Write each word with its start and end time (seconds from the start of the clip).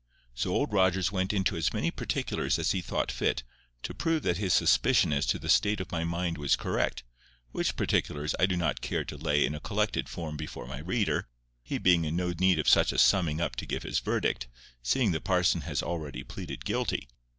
So 0.33 0.49
Old 0.49 0.73
Rogers 0.73 1.11
went 1.11 1.31
into 1.31 1.55
as 1.55 1.73
many 1.73 1.91
particulars 1.91 2.57
as 2.57 2.71
he 2.71 2.81
thought 2.81 3.11
fit, 3.11 3.43
to 3.83 3.93
prove 3.93 4.23
that 4.23 4.37
his 4.37 4.51
suspicion 4.51 5.13
as 5.13 5.27
to 5.27 5.37
the 5.37 5.47
state 5.47 5.79
of 5.79 5.91
my 5.91 6.03
mind 6.03 6.39
was 6.39 6.55
correct; 6.55 7.03
which 7.51 7.75
particulars 7.75 8.33
I 8.39 8.47
do 8.47 8.57
not 8.57 8.81
care 8.81 9.05
to 9.05 9.15
lay 9.15 9.45
in 9.45 9.53
a 9.53 9.59
collected 9.59 10.09
form 10.09 10.37
before 10.37 10.65
my 10.65 10.79
reader, 10.79 11.27
he 11.61 11.77
being 11.77 12.03
in 12.03 12.15
no 12.15 12.29
need 12.31 12.57
of 12.57 12.67
such 12.67 12.91
a 12.91 12.97
summing 12.97 13.39
up 13.39 13.55
to 13.57 13.67
give 13.67 13.83
his 13.83 13.99
verdict, 13.99 14.47
seeing 14.81 15.11
the 15.11 15.21
parson 15.21 15.61
has 15.61 15.83
already 15.83 16.23
pleaded 16.23 16.65
guilty. 16.65 17.07